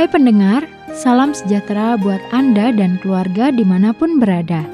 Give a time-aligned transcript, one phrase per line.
[0.00, 0.64] Hai pendengar,
[0.96, 4.64] salam sejahtera buat Anda dan keluarga di mana pun berada.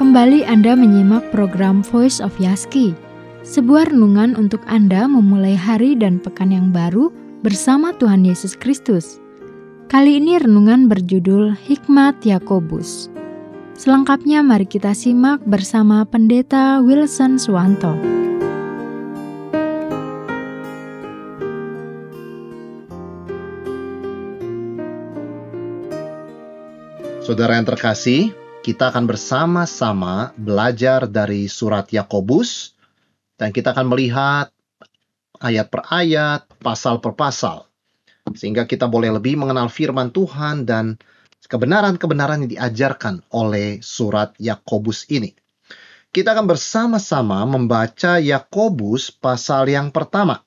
[0.00, 2.96] Kembali Anda menyimak program Voice of Yaski,
[3.44, 7.12] sebuah renungan untuk Anda memulai hari dan pekan yang baru
[7.44, 9.20] bersama Tuhan Yesus Kristus.
[9.92, 13.12] Kali ini renungan berjudul Hikmat Yakobus.
[13.76, 17.92] Selengkapnya mari kita simak bersama Pendeta Wilson Swanto.
[27.24, 32.76] Saudara yang terkasih, kita akan bersama-sama belajar dari surat Yakobus
[33.40, 34.52] dan kita akan melihat
[35.40, 37.64] ayat per ayat, pasal per pasal.
[38.36, 41.00] Sehingga kita boleh lebih mengenal firman Tuhan dan
[41.48, 45.32] kebenaran-kebenaran yang diajarkan oleh surat Yakobus ini.
[46.12, 50.44] Kita akan bersama-sama membaca Yakobus pasal yang pertama.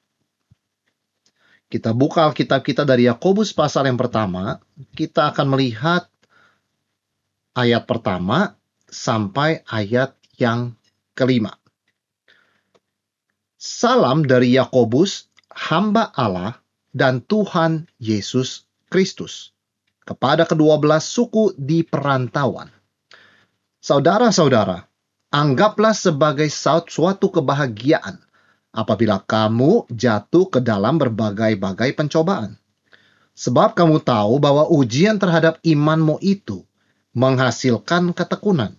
[1.74, 4.62] Kita buka Alkitab kita dari Yakobus pasal yang pertama,
[4.94, 6.06] kita akan melihat
[7.58, 8.54] ayat pertama
[8.86, 10.78] sampai ayat yang
[11.18, 11.58] kelima.
[13.58, 16.62] Salam dari Yakobus, hamba Allah
[16.94, 19.58] dan Tuhan Yesus Kristus,
[20.06, 22.70] kepada kedua belas suku di perantauan.
[23.82, 24.86] Saudara-saudara,
[25.34, 28.22] anggaplah sebagai suatu kebahagiaan
[28.70, 32.62] apabila kamu jatuh ke dalam berbagai-bagai pencobaan.
[33.38, 36.68] Sebab kamu tahu bahwa ujian terhadap imanmu itu
[37.18, 38.78] menghasilkan ketekunan.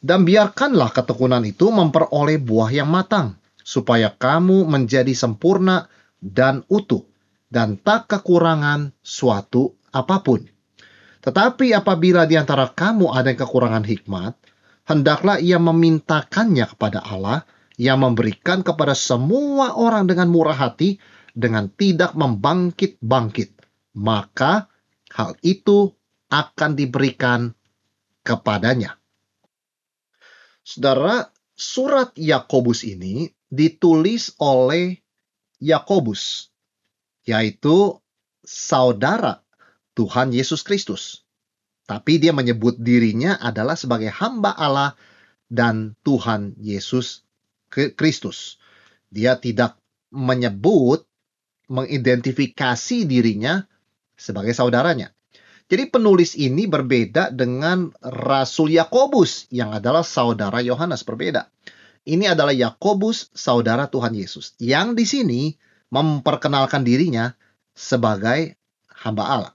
[0.00, 7.04] Dan biarkanlah ketekunan itu memperoleh buah yang matang, supaya kamu menjadi sempurna dan utuh,
[7.52, 10.40] dan tak kekurangan suatu apa pun.
[11.20, 14.38] Tetapi apabila di antara kamu ada kekurangan hikmat,
[14.86, 17.42] hendaklah ia memintakannya kepada Allah
[17.74, 21.02] yang memberikan kepada semua orang dengan murah hati
[21.34, 23.58] dengan tidak membangkit-bangkit.
[23.98, 24.70] Maka
[25.10, 25.90] hal itu
[26.30, 27.55] akan diberikan
[28.26, 28.98] kepadanya.
[30.66, 34.98] Saudara, surat Yakobus ini ditulis oleh
[35.62, 36.50] Yakobus,
[37.22, 38.02] yaitu
[38.42, 39.46] saudara
[39.94, 41.22] Tuhan Yesus Kristus.
[41.86, 44.98] Tapi dia menyebut dirinya adalah sebagai hamba Allah
[45.46, 47.22] dan Tuhan Yesus
[47.70, 48.58] Kristus.
[49.06, 49.78] Dia tidak
[50.10, 51.06] menyebut,
[51.70, 53.62] mengidentifikasi dirinya
[54.18, 55.15] sebagai saudaranya.
[55.66, 61.50] Jadi penulis ini berbeda dengan Rasul Yakobus yang adalah saudara Yohanes berbeda.
[62.06, 65.58] Ini adalah Yakobus saudara Tuhan Yesus yang di sini
[65.90, 67.34] memperkenalkan dirinya
[67.74, 68.54] sebagai
[69.02, 69.54] hamba Allah.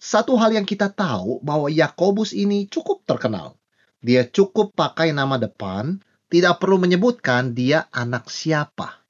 [0.00, 3.58] Satu hal yang kita tahu bahwa Yakobus ini cukup terkenal.
[4.00, 6.00] Dia cukup pakai nama depan,
[6.32, 9.02] tidak perlu menyebutkan dia anak siapa.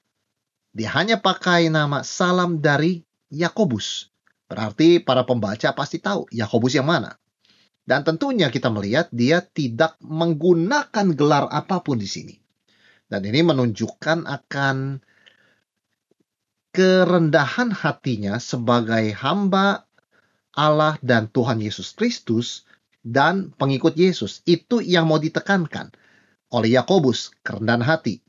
[0.75, 4.10] Dia hanya pakai nama salam dari Yakobus.
[4.51, 7.15] Berarti para pembaca pasti tahu Yakobus yang mana.
[7.87, 12.35] Dan tentunya kita melihat dia tidak menggunakan gelar apa pun di sini.
[13.07, 14.99] Dan ini menunjukkan akan
[16.75, 19.87] kerendahan hatinya sebagai hamba
[20.51, 22.67] Allah dan Tuhan Yesus Kristus
[23.07, 24.43] dan pengikut Yesus.
[24.43, 25.95] Itu yang mau ditekankan
[26.51, 28.19] oleh Yakobus, kerendahan hati.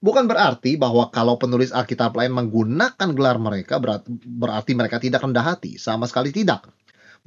[0.00, 3.76] Bukan berarti bahwa kalau penulis Alkitab lain menggunakan gelar mereka
[4.24, 6.64] berarti mereka tidak rendah hati, sama sekali tidak.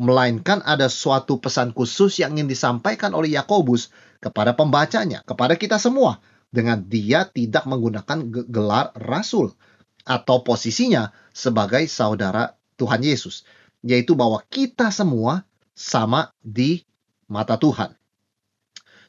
[0.02, 6.18] Melainkan ada suatu pesan khusus yang ingin disampaikan oleh Yakobus kepada pembacanya, kepada kita semua
[6.50, 9.54] dengan dia tidak menggunakan gelar rasul
[10.02, 13.46] atau posisinya sebagai saudara Tuhan Yesus,
[13.86, 15.46] yaitu bahwa kita semua
[15.78, 16.82] sama di
[17.30, 17.94] mata Tuhan.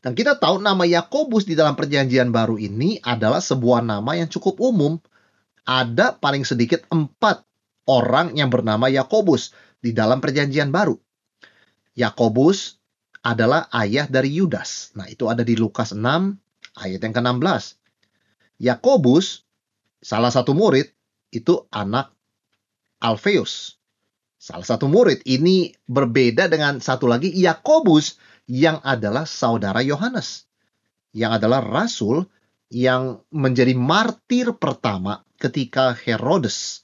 [0.05, 4.61] Dan kita tahu nama Yakobus di dalam perjanjian baru ini adalah sebuah nama yang cukup
[4.61, 5.01] umum.
[5.65, 7.41] Ada paling sedikit empat
[7.89, 11.01] orang yang bernama Yakobus di dalam perjanjian baru.
[11.97, 12.77] Yakobus
[13.25, 14.93] adalah ayah dari Yudas.
[14.93, 16.05] Nah itu ada di Lukas 6
[16.77, 17.81] ayat yang ke-16.
[18.61, 19.49] Yakobus,
[20.05, 20.93] salah satu murid,
[21.33, 22.13] itu anak
[23.01, 23.81] Alfeus.
[24.37, 30.45] Salah satu murid ini berbeda dengan satu lagi Yakobus yang adalah saudara Yohanes,
[31.17, 32.29] yang adalah rasul
[32.73, 36.83] yang menjadi martir pertama ketika Herodes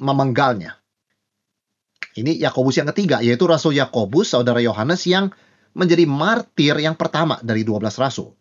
[0.00, 0.78] memenggalnya.
[2.18, 5.30] Ini Yakobus yang ketiga, yaitu Rasul Yakobus, saudara Yohanes yang
[5.78, 8.34] menjadi martir yang pertama dari 12 rasul.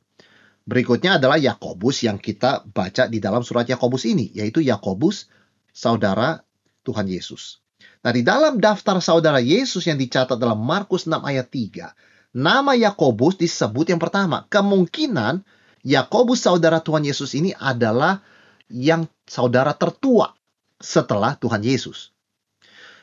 [0.65, 5.29] Berikutnya adalah Yakobus yang kita baca di dalam surat Yakobus ini, yaitu Yakobus,
[5.69, 6.41] saudara
[6.81, 7.61] Tuhan Yesus.
[8.01, 11.93] Nah, di dalam daftar saudara Yesus yang dicatat dalam Markus 6 ayat 3,
[12.37, 14.45] nama Yakobus disebut yang pertama.
[14.53, 15.41] Kemungkinan
[15.81, 18.21] Yakobus saudara Tuhan Yesus ini adalah
[18.69, 20.37] yang saudara tertua
[20.77, 22.13] setelah Tuhan Yesus.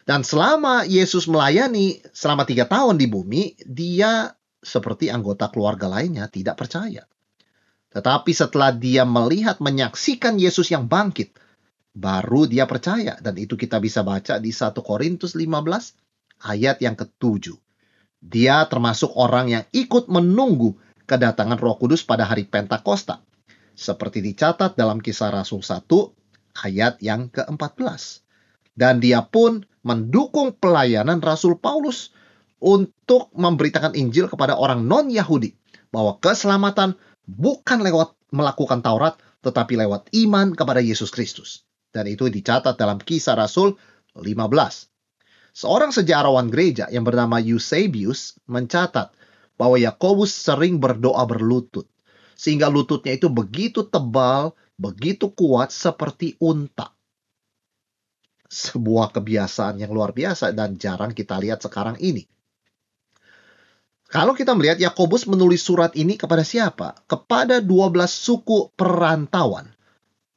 [0.04, 6.60] Dan selama Yesus melayani selama tiga tahun di bumi, dia seperti anggota keluarga lainnya tidak
[6.60, 7.08] percaya.
[7.88, 11.32] Tetapi setelah dia melihat, menyaksikan Yesus yang bangkit,
[11.96, 13.16] baru dia percaya.
[13.16, 15.48] Dan itu kita bisa baca di 1 Korintus 15
[16.52, 17.63] ayat yang ketujuh.
[18.25, 23.21] Dia termasuk orang yang ikut menunggu kedatangan roh kudus pada hari Pentakosta.
[23.76, 25.85] Seperti dicatat dalam kisah Rasul 1
[26.65, 28.25] ayat yang ke-14.
[28.73, 32.17] Dan dia pun mendukung pelayanan Rasul Paulus
[32.65, 35.53] untuk memberitakan Injil kepada orang non-Yahudi
[35.93, 36.97] bahwa keselamatan
[37.29, 41.69] bukan lewat melakukan Taurat tetapi lewat iman kepada Yesus Kristus.
[41.93, 43.77] Dan itu dicatat dalam kisah Rasul
[44.17, 44.94] 15.
[45.55, 49.15] Seorang sejarawan gereja yang bernama Eusebius mencatat
[49.55, 51.87] bahwa Yakobus sering berdoa berlutut
[52.35, 56.91] sehingga lututnya itu begitu tebal, begitu kuat seperti unta
[58.55, 62.23] sebuah kebiasaan yang luar biasa dan jarang kita lihat sekarang ini.
[64.06, 66.95] Kalau kita melihat Yakobus menulis surat ini kepada siapa?
[67.11, 69.75] Kepada 12 suku perantauan.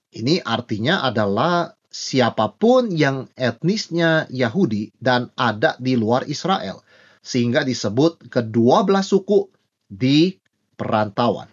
[0.10, 6.86] Ini artinya adalah siapa pun yang etnisnya Yahudi dan ada di luar Israel.
[7.26, 9.50] Sehingga disebut ke-12 suku
[9.90, 10.38] di
[10.78, 11.50] perantauan.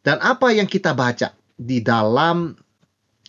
[0.00, 2.54] Dan apa yang kita baca di dalam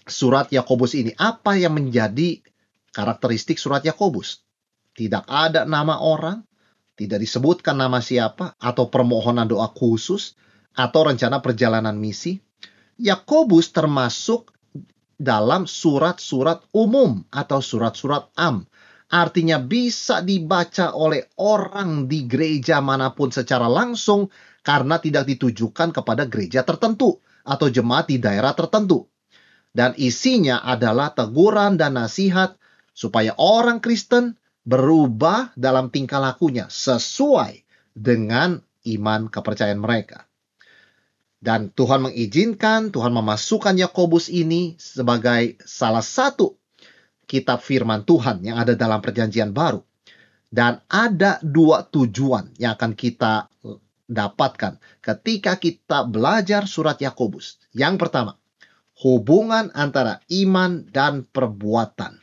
[0.06, 1.12] surat Yakobus ini?
[1.18, 2.40] Apa yang menjadi
[2.94, 4.46] karakteristik surat Yakobus?
[4.94, 6.46] Tidak ada nama orang,
[6.96, 10.40] tidak disebutkan nama siapa, atau permohonan doa khusus,
[10.78, 12.40] atau rencana perjalanan misi.
[12.96, 14.54] Yakobus termasuk
[15.20, 18.64] dalam surat-surat umum atau surat-surat am.
[19.12, 24.32] Artinya bisa dibaca oleh orang di gereja mana pun secara langsung
[24.64, 29.10] karena tidak ditujukan kepada gereja tertentu atau jemaat di daerah tertentu
[29.74, 32.58] dan isinya adalah teguran dan nasihat
[32.94, 40.29] supaya orang Kristen berubah dalam tingkah lakunya sesuai dengan iman kepercayaan mereka.
[41.40, 46.60] Dan Tuhan mengizinkan, Tuhan memasukkan Yakobus ini sebagai salah satu
[47.24, 49.80] kitab firman Tuhan yang ada dalam perjanjian baru.
[50.50, 53.48] Dan ada dua tujuan yang akan kita
[54.10, 57.62] dapatkan ketika kita belajar surat Yakobus.
[57.72, 58.36] Yang pertama,
[59.00, 62.18] hubungan antara iman dan perbuatan.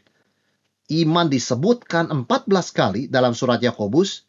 [0.90, 2.26] Iman disebutkan 14
[2.74, 4.25] kali dalam surat Yakobus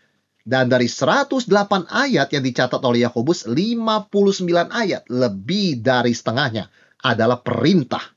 [0.48, 1.52] dan dari 108
[1.92, 4.08] ayat yang dicatat oleh Yakobus 59
[4.72, 6.72] ayat lebih dari setengahnya
[7.04, 8.16] adalah perintah.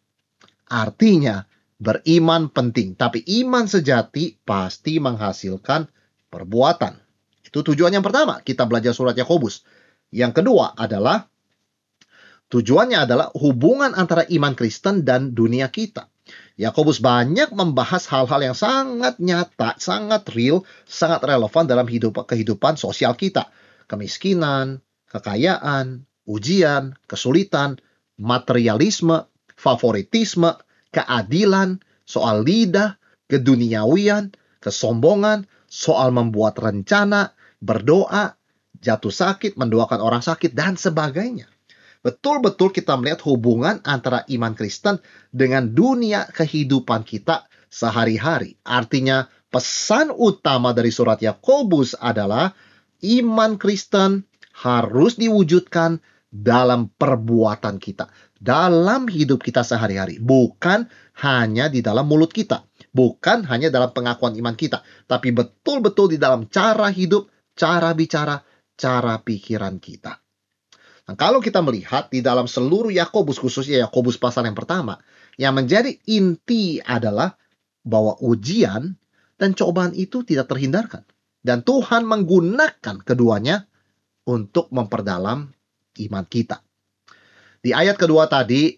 [0.71, 1.43] Artinya
[1.75, 5.91] beriman penting, tapi iman sejati pasti menghasilkan
[6.31, 6.95] perbuatan.
[7.43, 9.67] Itu tujuan yang pertama, kita belajar surat Yakobus.
[10.15, 11.27] Yang kedua adalah
[12.51, 16.11] Tujuannya adalah hubungan antara iman Kristen dan dunia kita.
[16.61, 23.17] Yakobus banyak membahas hal-hal yang sangat nyata, sangat real, sangat relevan dalam hidup kehidupan sosial
[23.17, 23.49] kita.
[23.89, 27.81] Kemiskinan, kekayaan, ujian, kesulitan,
[28.21, 29.25] materialisme,
[29.57, 30.57] favoritisme,
[30.93, 38.37] keadilan, soal lidah, keduniawian, kesombongan, soal membuat rencana, berdoa,
[38.81, 41.51] jatuh sakit, mendoakan orang sakit, dan sebagainya
[42.01, 45.01] betul-betul kita melihat hubungan antara iman Kristen
[45.33, 48.59] dengan dunia kehidupan kita sehari-hari.
[48.67, 52.53] Artinya, pesan utama dari surat Yakobus adalah
[53.05, 54.25] iman Kristen
[54.61, 58.07] harus diwujudkan dalam perbuatan kita,
[58.39, 60.87] dalam hidup kita sehari-hari, bukan
[61.19, 62.63] hanya di dalam mulut kita,
[62.95, 67.27] bukan hanya dalam pengakuan iman kita, tapi betul-betul di dalam cara hidup,
[67.59, 68.39] cara bicara,
[68.79, 70.23] cara pikiran kita.
[71.11, 75.03] Nah, kalau kita melihat di dalam seluruh Yakobus khususnya Yakobus pasal yang pertama,
[75.35, 77.35] yang menjadi inti adalah
[77.83, 78.95] bahwa ujian
[79.35, 81.03] dan cobaan itu tidak terhindarkan.
[81.43, 83.67] Dan Tuhan menggunakan keduanya
[84.23, 85.51] untuk memperdalam
[85.99, 86.63] iman kita.
[87.59, 88.71] Di ayat kedua tadi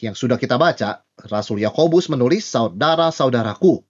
[0.00, 3.84] yang sudah kita baca, Rasul Yakobus menulis, "Saudara-saudaraku,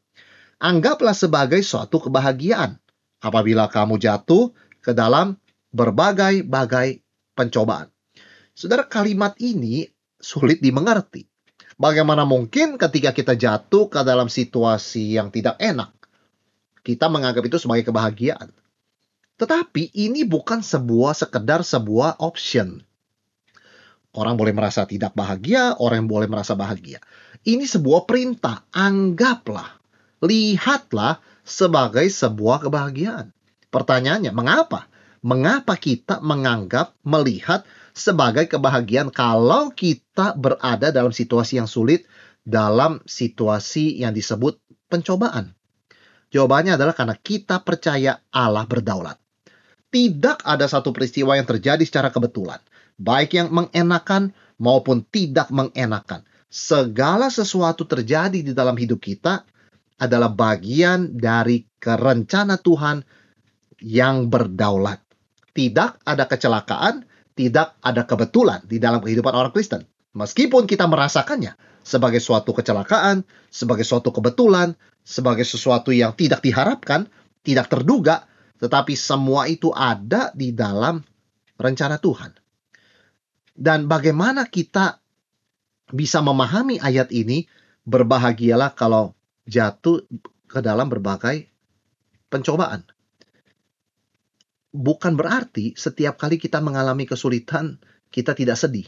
[0.58, 2.75] anggaplah sebagai suatu kebahagiaan
[3.22, 4.50] apabila kamu jatuh
[4.82, 5.38] ke dalam
[5.76, 7.04] berbagai-bagai
[7.37, 7.92] pencobaan.
[8.56, 9.85] Saudara, kalimat ini
[10.16, 11.28] sulit dimengerti.
[11.76, 15.92] Bagaimana mungkin ketika kita jatuh ke dalam situasi yang tidak enak,
[16.80, 18.49] kita menganggap itu sebagai kebahagiaan.
[19.37, 22.80] Tetapi ini bukan sebuah sekedar sebuah option.
[24.16, 27.04] Orang boleh merasa tidak bahagia, orang boleh merasa bahagia.
[27.45, 28.64] Ini sebuah perintah.
[28.73, 29.76] Anggaplah,
[30.25, 33.28] lihatlah sebagai sebuah kebahagiaan.
[33.68, 34.88] Pertanyaannya, mengapa?
[35.25, 37.64] Mengapa kita menganggap, melihat
[37.96, 42.04] sebagai kebahagiaan kalau kita berada dalam situasi yang sulit,
[42.44, 44.61] dalam situasi yang disebut
[44.92, 45.56] pencobaan?
[46.35, 49.16] Jawabannya adalah karena kita percaya Allah berdaulat.
[49.88, 52.58] Tidak ada satu peristiwa yang terjadi secara kebetulan,
[52.99, 56.26] baik yang mengenakan maupun tidak mengenakan.
[56.50, 59.46] Segala sesuatu terjadi di dalam hidup kita
[59.96, 63.00] adalah bagian dari kerencana Tuhan
[63.80, 65.05] yang berdaulat.
[65.56, 69.88] Tidak ada kecelakaan, tidak ada kebetulan di dalam kehidupan orang Kristen.
[70.12, 77.08] Meskipun kita merasakannya sebagai suatu kecelakaan, sebagai suatu kebetulan, sebagai sesuatu yang tidak diharapkan,
[77.40, 78.28] tidak terduga,
[78.60, 81.00] tetapi semua itu ada di dalam
[81.56, 82.36] rencana Tuhan.
[83.56, 85.00] Dan bagaimana kita
[85.92, 87.48] bisa memahami ayat ini,
[87.86, 89.14] berbahagialah kalau
[89.46, 90.04] jatuh
[90.50, 91.46] ke dalam berbagai
[92.28, 92.82] pencobaan.
[94.76, 97.80] Bukan berarti setiap kali kita mengalami kesulitan,
[98.12, 98.85] kita tidak sedih.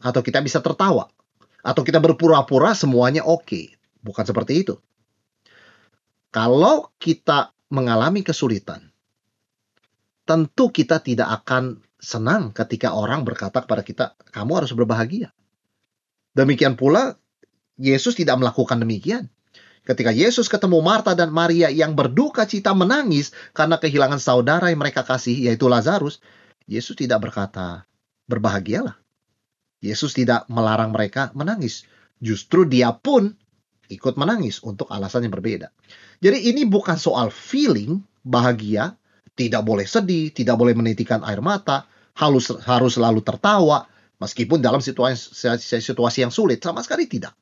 [0.00, 1.12] Atau kita bisa tertawa.
[1.60, 3.76] Atau kita berpura-pura semuanya oke.
[4.00, 4.74] Bukan seperti itu.
[6.32, 8.88] Kalau kita mengalami kesulitan,
[10.24, 15.28] tentu kita tidak akan senang ketika orang berkata kepada kita, "Kamu harus berbahagia."
[16.32, 17.20] Demikian pula,
[17.76, 19.28] Yesus tidak melakukan demikian.
[19.82, 25.02] Ketika Yesus ketemu Marta dan Maria yang berduka cita menangis karena kehilangan saudara yang mereka
[25.02, 26.22] kasih, yaitu Lazarus,
[26.70, 27.82] Yesus tidak berkata,
[28.30, 28.94] "Berbahagialah."
[29.82, 31.82] Yesus tidak melarang mereka menangis.
[32.22, 33.34] Justru dia pun
[33.90, 35.74] ikut menangis untuk alasan yang berbeda.
[36.22, 38.94] Jadi ini bukan soal feeling bahagia,
[39.34, 43.90] tidak boleh sedih, tidak boleh menitikan air mata, harus harus selalu tertawa
[44.22, 47.34] meskipun dalam situasi situasi yang sulit sama sekali tidak.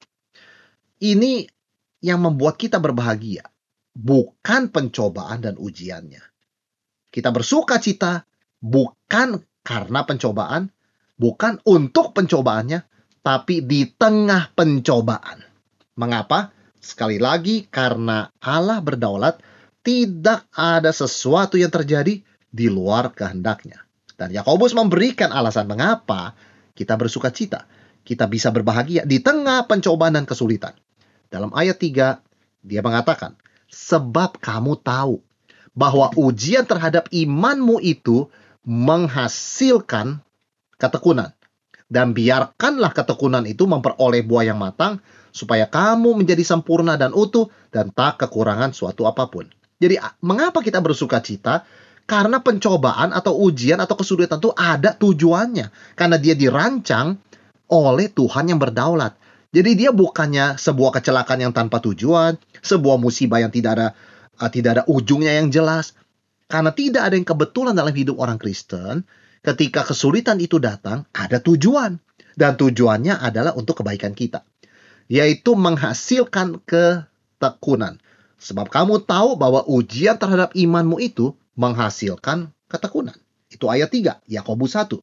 [1.05, 1.60] Ini
[2.01, 3.45] yang membuat kita berbahagia,
[3.93, 6.21] bukan pencobaan dan ujiannya.
[7.13, 8.25] Kita bersuka cita
[8.61, 10.73] bukan karena pencobaan,
[11.21, 12.81] bukan untuk pencobaannya,
[13.21, 15.45] tapi di tengah pencobaan.
[16.01, 16.57] Mengapa?
[16.81, 19.45] Sekali lagi karena Allah berdaulat,
[19.85, 23.85] tidak ada sesuatu yang terjadi di luar kehendaknya.
[24.17, 26.33] Dan Yakobus memberikan alasan mengapa
[26.73, 27.69] kita bersuka cita.
[28.01, 30.73] Kita bisa berbahagia di tengah pencobaan dan kesulitan.
[31.31, 32.19] Dalam ayat 3,
[32.67, 33.39] dia mengatakan,
[33.71, 35.23] Sebab kamu tahu
[35.79, 38.27] bahwa ujian terhadap imanmu itu
[38.67, 40.19] menghasilkan
[40.75, 41.31] ketekunan.
[41.91, 44.99] Dan biarkanlah ketekunan itu memperoleh buah yang matang,
[45.31, 49.47] supaya kamu menjadi sempurna dan utuh dan tak kekurangan suatu apa pun.
[49.79, 51.63] Jadi mengapa kita bersuka cita?
[52.11, 55.71] Karena pencobaan atau ujian atau kesulitan itu ada tujuannya.
[55.95, 57.15] Karena dia dirancang
[57.71, 59.15] oleh Tuhan yang berdaulat.
[59.51, 63.89] Jadi dia bukannya sebuah kecelakaan yang tanpa tujuan, sebuah musibah yang tidak ada
[64.39, 65.99] uh, tidak ada ujungnya yang jelas.
[66.47, 69.07] Karena tidak ada yang kebetulan dalam hidup orang Kristen,
[69.43, 71.99] ketika kesulitan itu datang, ada tujuan.
[72.35, 74.47] Dan tujuannya adalah untuk kebaikan kita.
[75.11, 77.99] Yaitu menghasilkan ketekunan.
[78.39, 83.19] Sebab kamu tahu bahwa ujian terhadap imanmu itu menghasilkan ketekunan.
[83.51, 84.95] Itu ayat 3, Yakobus 1.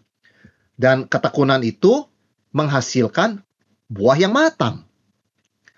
[0.79, 2.07] Dan ketekunan itu
[2.55, 3.43] menghasilkan
[3.87, 4.83] buah yang matang.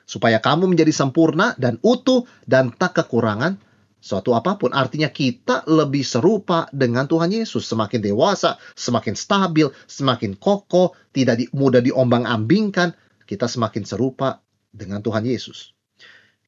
[0.09, 3.61] Supaya kamu menjadi sempurna dan utuh dan tak kekurangan
[4.01, 4.73] suatu apa pun.
[4.73, 7.69] Artinya kita lebih serupa dengan Tuhan Yesus.
[7.69, 12.97] Semakin dewasa, semakin stabil, semakin kokoh, tidak mudah diombang-ambingkan.
[13.29, 14.41] Kita semakin serupa
[14.73, 15.77] dengan Tuhan Yesus.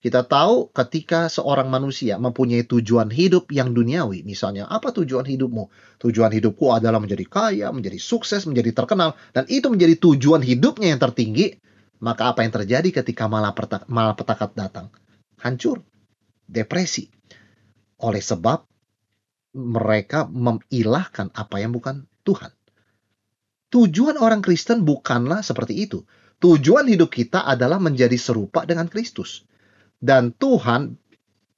[0.01, 5.69] Kita tahu ketika seorang manusia mempunyai tujuan hidup yang duniawi, misalnya apa tujuan hidupmu?
[6.01, 11.01] Tujuan hidupku adalah menjadi kaya, menjadi sukses, menjadi terkenal, dan itu menjadi tujuan hidupnya yang
[11.05, 11.53] tertinggi.
[12.01, 14.89] Maka apa yang terjadi ketika malapetaka datang?
[15.37, 15.85] Hancur,
[16.49, 17.05] depresi.
[18.01, 18.65] Oleh sebab
[19.53, 22.49] mereka memilahkan apa yang bukan Tuhan.
[23.69, 26.01] Tujuan orang Kristen bukanlah seperti itu.
[26.41, 29.45] Tujuan hidup kita adalah menjadi serupa dengan Kristus
[30.01, 30.97] dan Tuhan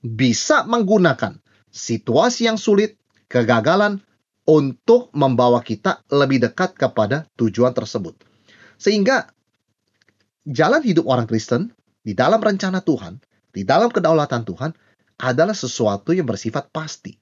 [0.03, 1.39] bisa menggunakan
[1.71, 2.99] situasi yang sulit,
[3.31, 4.03] kegagalan
[4.43, 8.19] untuk membawa kita lebih dekat kepada tujuan tersebut.
[8.75, 9.31] Sehingga
[10.43, 11.71] jalan hidup orang Kristen
[12.03, 13.23] di dalam rencana Tuhan,
[13.55, 14.71] di dalam kedaulatan Tuhan
[15.23, 17.15] adalah sesuatu yang bersifat pasti.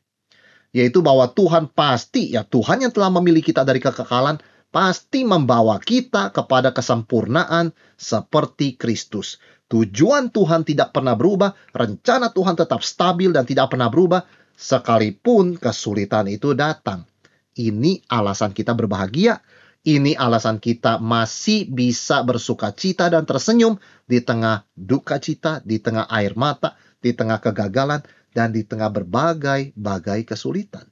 [0.73, 6.31] Yaitu bahwa Tuhan pasti, ya Tuhan yang telah memilih kita dari kekekalan, pasti membawa kita
[6.31, 9.37] kepada kesempurnaan seperti Kristus.
[9.71, 16.27] Tujuan Tuhan tidak pernah berubah, rencana Tuhan tetap stabil dan tidak pernah berubah, sekalipun kesulitan
[16.27, 17.07] itu datang.
[17.55, 19.39] Ini alasan kita berbahagia,
[19.87, 26.05] ini alasan kita masih bisa bersuka cita dan tersenyum di tengah duka cita, di tengah
[26.11, 28.03] air mata, di tengah kegagalan,
[28.35, 30.85] dan di tengah berbagai-bagai kesulitan.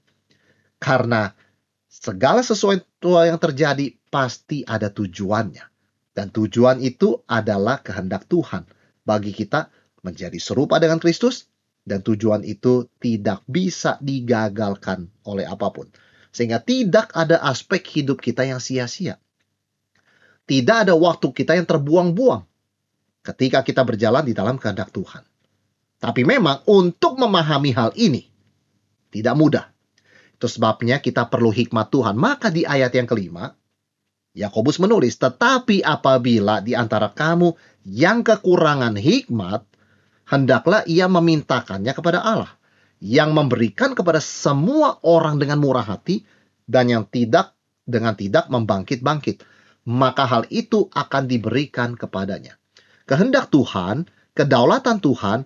[0.82, 1.30] Karena
[1.86, 5.69] segala sesuatu yang terjadi pasti ada tujuannya.
[6.20, 8.68] Dan tujuan itu adalah kehendak Tuhan
[9.08, 9.72] bagi kita
[10.04, 11.48] menjadi serupa dengan Kristus,
[11.88, 15.88] dan tujuan itu tidak bisa digagalkan oleh apa pun.
[16.36, 19.16] Sehingga tidak ada aspek hidup kita yang sia-sia.
[20.44, 22.44] Tidak ada waktu kita yang terbuang-buang
[23.24, 25.24] ketika kita berjalan di dalam kehendak Tuhan.
[26.04, 28.28] Tapi memang untuk memahami hal ini
[29.08, 29.72] tidak mudah.
[30.36, 32.20] Itu sebabnya kita perlu hikmat Tuhan.
[32.20, 33.56] Maka di ayat yang kelima,
[34.40, 37.52] Yakobus menulis, "Tetapi apabila di antara kamu
[37.84, 39.68] yang kekurangan hikmat,
[40.32, 42.56] hendaklah ia memintakannya kepada Allah,
[43.04, 46.24] yang memberikan kepada semua orang dengan murah hati
[46.64, 47.52] dan yang tidak
[47.84, 49.44] dengan tidak membangkit-bangkit,
[49.92, 52.56] maka hal itu akan diberikan kepadanya."
[53.04, 54.08] Kehendak Tuhan,
[54.40, 55.44] kedaulatan Tuhan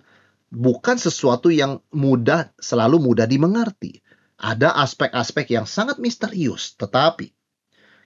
[0.54, 3.98] bukan sesuatu yang mudah selalu mudah dimengerti.
[4.38, 7.32] Ada aspek-aspek yang sangat misterius, tetapi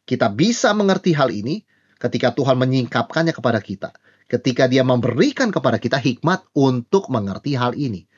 [0.09, 1.61] kita bisa mengerti hal ini
[2.01, 3.93] ketika Tuhan menyingkapkannya kepada kita.
[4.25, 8.09] Ketika dia memberikan kepada kita hikmat untuk mengerti hal ini.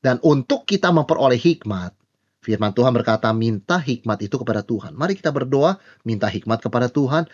[0.00, 1.96] Dan untuk kita memperoleh hikmat,
[2.44, 4.96] firman Tuhan berkata, minta hikmat itu kepada Tuhan.
[4.96, 7.28] Mari kita berdoa, minta hikmat kepada Tuhan,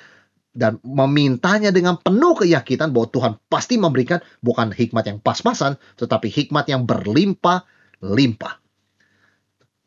[0.51, 6.67] dan memintanya dengan penuh keyakinan bahwa Tuhan pasti memberikan bukan hikmat yang pas-pasan, tetapi hikmat
[6.67, 8.55] yang berlimpah-limpah.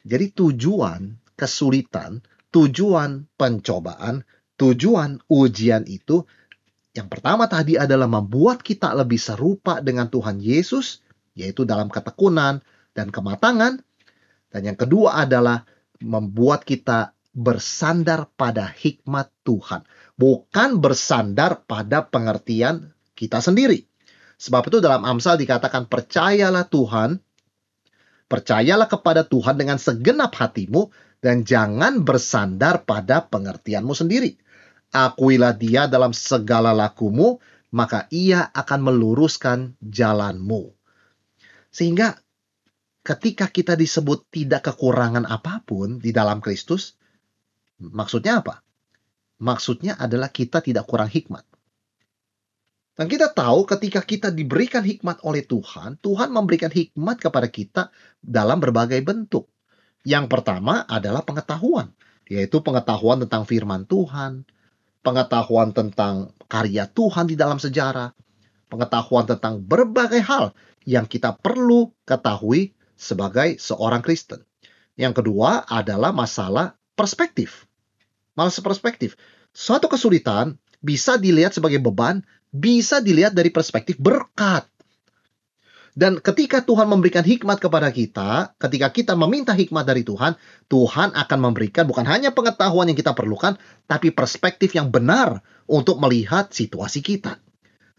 [0.07, 4.25] Jadi tujuan kesulitan tujuan pencobaan,
[4.58, 6.25] tujuan ujian itu
[6.98, 11.06] yang pertama tadi adalah membuat kita lebih serupa dengan Tuhan Yesus,
[11.38, 12.65] yaitu dalam ketekunan
[12.98, 13.79] dan kematangan.
[14.50, 15.63] Dan yang kedua adalah
[16.01, 19.86] membuat kita bersandar pada hikmat Tuhan,
[20.18, 23.86] bukan bersandar pada pengertian kita sendiri.
[24.41, 27.22] Sebab itu dalam Amsal dikatakan percayalah Tuhan,
[28.25, 34.39] percayalah kepada Tuhan dengan segenap hatimu dan jangan bersandar pada pengertianmu sendiri.
[34.89, 37.37] Akuilah dia dalam segala lakumu,
[37.70, 40.74] maka ia akan meluruskan jalanmu.
[41.70, 42.17] Sehingga
[43.05, 46.98] ketika kita disebut tidak kekurangan apa pun di dalam Kristus,
[47.77, 48.65] maksudnya apa?
[49.39, 51.46] Maksudnya adalah kita tidak kurang hikmat.
[53.00, 58.59] Dan kita tahu ketika kita diberikan hikmat oleh Tuhan, Tuhan memberikan hikmat kepada kita dalam
[58.59, 59.48] berbagai bentuk.
[60.07, 61.92] Yang pertama adalah pengetahuan,
[62.29, 64.48] yaitu pengetahuan tentang firman Tuhan,
[65.03, 68.16] pengetahuan tentang karya Tuhan di dalam sejarah,
[68.72, 70.55] pengetahuan tentang berbagai hal
[70.88, 74.44] yang kita perlu ketahui sebagai seorang Kristen.
[75.00, 77.68] Yang kedua adalah masalah perspektif.
[78.35, 79.16] Masalah perspektif.
[79.55, 84.68] Suatu kesulitan bisa dilihat sebagai beban, bisa dilihat dari perspektif berkat.
[86.00, 90.40] Dan ketika Tuhan memberikan hikmat kepada kita, ketika kita meminta hikmat dari Tuhan,
[90.72, 96.55] Tuhan akan memberikan bukan hanya pengetahuan yang kita perlukan, tapi perspektif yang benar untuk melihat
[96.55, 97.44] situasi kita.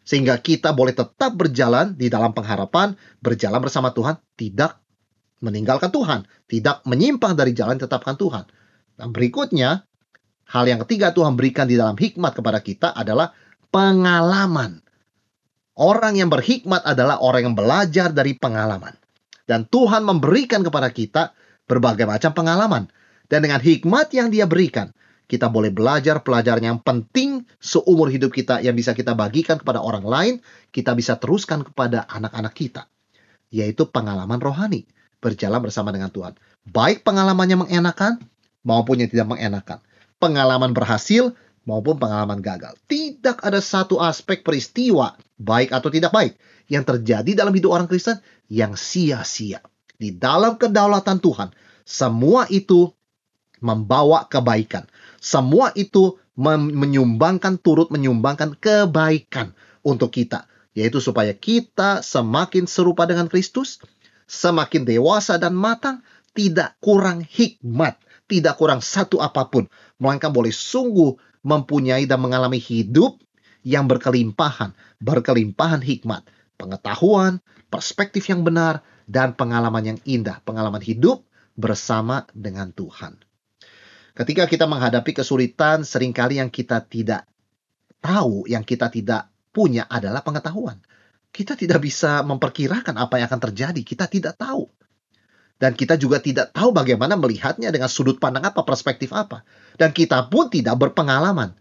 [0.00, 4.80] Sehingga kita boleh tetap berjalan di dalam pengharapan, berjalan bersama Tuhan, tidak
[5.44, 8.44] meninggalkan Tuhan, tidak menyimpang dari jalan yang ditetapkan Tuhan.
[8.96, 9.84] Dan berikutnya,
[10.48, 13.36] hal yang ketiga Tuhan berikan di dalam hikmat kepada kita adalah
[13.68, 14.80] pengalaman.
[15.80, 18.92] Orang yang berhikmat adalah orang yang belajar dari pengalaman.
[19.48, 21.32] Dan Tuhan memberikan kepada kita
[21.64, 22.92] berbagai macam pengalaman.
[23.32, 24.92] Dan dengan hikmat yang dia berikan,
[25.24, 30.04] kita boleh belajar pelajaran yang penting seumur hidup kita yang bisa kita bagikan kepada orang
[30.04, 30.34] lain,
[30.68, 32.84] kita bisa teruskan kepada anak-anak kita.
[33.48, 34.84] Yaitu pengalaman rohani,
[35.24, 36.36] berjalan bersama dengan Tuhan.
[36.68, 38.20] Baik pengalamannya mengenakan
[38.68, 39.80] maupun yang tidak mengenakan.
[40.20, 41.32] Pengalaman berhasil
[41.68, 42.76] maupun pengalaman gagal.
[42.88, 46.32] Tidak ada satu aspek peristiwa, baik atau tidak baik,
[46.70, 49.60] yang terjadi dalam hidup orang Kristen yang sia-sia.
[50.00, 51.52] Di dalam kedaulatan Tuhan,
[51.84, 52.88] semua itu
[53.60, 54.88] membawa kebaikan.
[55.20, 59.52] Semua itu menyumbangkan, turut menyumbangkan kebaikan
[59.84, 60.48] untuk kita.
[60.72, 63.82] Yaitu supaya kita semakin serupa dengan Kristus,
[64.24, 66.00] semakin dewasa dan matang,
[66.32, 69.66] tidak kurang hikmat, tidak kurang satu apa pun.
[70.00, 73.20] Melainkan boleh sungguh mempunyai dan mengalami hidup
[73.64, 76.24] yang berkelimpahan, berkelimpahan hikmat,
[76.56, 81.24] pengetahuan, perspektif yang benar, dan pengalaman yang indah, pengalaman hidup
[81.56, 83.20] bersama dengan Tuhan.
[84.16, 87.24] Ketika kita menghadapi kesulitan, sering kali yang kita tidak
[88.00, 90.80] tahu, yang kita tidak punya adalah pengetahuan.
[91.30, 94.66] Kita tidak bisa memperkirakan apa yang akan terjadi, kita tidak tahu.
[95.60, 99.44] Dan kita juga tidak tahu bagaimana melihatnya dengan sudut pandang apa, perspektif apa.
[99.76, 101.52] Dan kita pun tidak berpengalaman.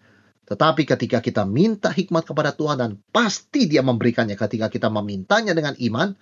[0.48, 5.76] Tetapi ketika kita minta hikmat kepada Tuhan dan pasti dia memberikannya ketika kita memintanya dengan
[5.76, 6.16] iman,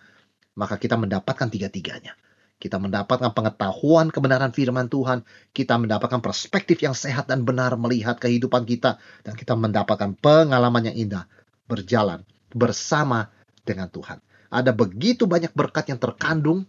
[0.57, 2.17] maka kita mendapatkan tiga-tiganya.
[2.57, 5.21] Kita mendapatkan pengetahuan kebenaran firman Tuhan,
[5.53, 10.97] kita mendapatkan perspektif yang sehat dan benar melihat kehidupan kita, dan kita mendapatkan pengalaman yang
[10.97, 11.29] indah
[11.69, 13.29] berjalan bersama
[13.61, 14.17] dengan Tuhan.
[14.47, 16.63] ada begitu banyak berkat yang terkandung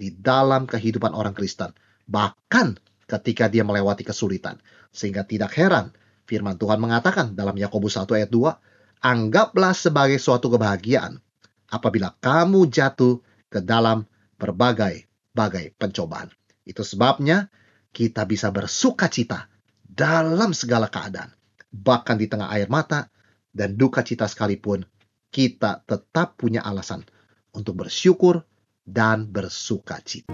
[0.00, 1.76] di dalam kehidupan orang Kristen.
[2.08, 4.56] Bahkan ketika dia melewati kesulitan.
[4.88, 5.92] Sehingga tidak heran
[6.24, 11.18] firman Tuhan mengatakan dalam Yakobus 1 ayat 2, anggaplah sebagai suatu kebahagiaan
[11.68, 13.18] apabila kamu jatuh
[13.50, 14.06] ke dalam
[14.40, 16.30] berbagai-bagai pencobaan.
[16.62, 17.50] Itu sebabnya
[17.90, 19.50] kita bisa bersuka cita
[19.82, 21.34] dalam segala keadaan.
[21.70, 23.10] Bahkan di tengah air mata
[23.50, 24.86] dan duka cita sekalipun,
[25.30, 27.02] kita tetap punya alasan
[27.54, 28.46] untuk bersyukur
[28.86, 30.32] dan bersuka cita.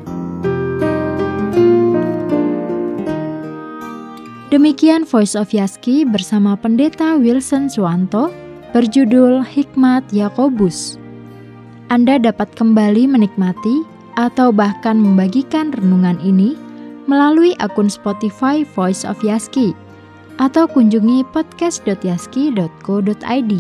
[4.46, 8.30] Demikian Voice of Yaski bersama Pendeta Wilson Suwanto
[8.70, 11.02] berjudul Hikmat Yakobus.
[11.90, 13.82] Anda dapat kembali menikmati
[14.16, 16.56] atau bahkan membagikan renungan ini
[17.10, 19.74] melalui akun Spotify Voice of Yaski
[20.38, 23.52] atau kunjungi podcast.yaski.co.id.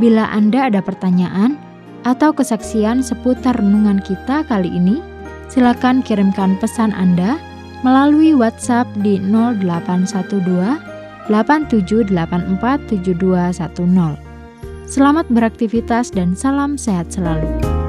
[0.00, 1.60] Bila Anda ada pertanyaan,
[2.02, 4.98] atau kesaksian seputar renungan kita kali ini,
[5.46, 7.38] silakan kirimkan pesan Anda
[7.82, 10.78] melalui WhatsApp di 0812
[11.30, 14.18] 8784 7210.
[14.90, 17.81] Selamat beraktivitas dan salam sehat selalu.